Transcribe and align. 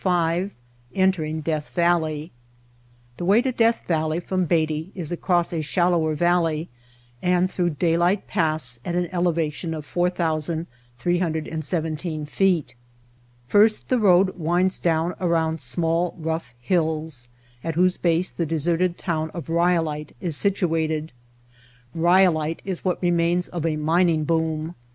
/ 0.01 0.03
Entering 0.95 1.41
Death 1.41 1.69
Valley 1.75 2.31
THE 3.17 3.25
way 3.25 3.39
to 3.43 3.51
Death 3.51 3.83
Valley 3.87 4.19
from 4.19 4.45
Beatty 4.45 4.91
is 4.95 5.11
across 5.11 5.53
a 5.53 5.61
shallower 5.61 6.15
valley 6.15 6.69
and 7.21 7.51
through 7.51 7.69
Daylight 7.77 8.25
Pass 8.25 8.79
at 8.83 8.95
an 8.95 9.09
elevation 9.11 9.75
of 9.75 9.85
4,317 9.85 12.25
feet. 12.25 12.73
First 13.47 13.89
the 13.89 13.99
road 13.99 14.39
winds 14.39 14.79
down 14.79 15.13
around 15.21 15.61
small, 15.61 16.15
rough 16.17 16.51
hills, 16.59 17.27
at 17.63 17.75
whose 17.75 17.97
base 17.97 18.31
the 18.31 18.47
deserted 18.47 18.97
town 18.97 19.29
of 19.35 19.49
Ryolite 19.49 20.15
is 20.19 20.35
situated, 20.35 21.11
Ryolite 21.95 22.61
is 22.65 22.83
what 22.83 22.99
remains 23.03 23.49
of 23.49 23.67
a 23.67 23.75
mining 23.75 24.23
boom. 24.23 24.73